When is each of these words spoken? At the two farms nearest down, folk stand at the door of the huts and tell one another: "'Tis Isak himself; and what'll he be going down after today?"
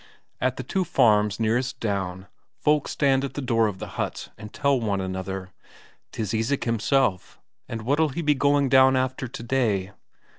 At 0.39 0.57
the 0.57 0.63
two 0.63 0.83
farms 0.83 1.39
nearest 1.39 1.79
down, 1.79 2.25
folk 2.59 2.87
stand 2.87 3.23
at 3.23 3.35
the 3.35 3.39
door 3.41 3.67
of 3.67 3.77
the 3.77 3.85
huts 4.01 4.31
and 4.35 4.51
tell 4.51 4.79
one 4.79 4.99
another: 4.99 5.51
"'Tis 6.11 6.33
Isak 6.33 6.63
himself; 6.63 7.39
and 7.69 7.83
what'll 7.83 8.09
he 8.09 8.23
be 8.23 8.33
going 8.33 8.67
down 8.67 8.95
after 8.95 9.27
today?" 9.27 9.91